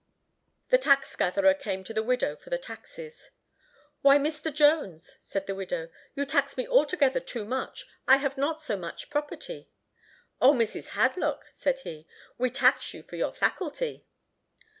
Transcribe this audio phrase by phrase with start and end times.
[0.69, 3.29] The tax gatherer came to the widow for the taxes.
[4.01, 4.51] "Why, Mr.
[4.51, 9.11] Jones," said the widow, "you tax me altogether too much; I have not so much
[9.11, 9.69] property."
[10.41, 10.87] "O, Mrs.
[10.97, 12.07] Hadlock," said he,
[12.39, 14.07] "we tax you for your faculty."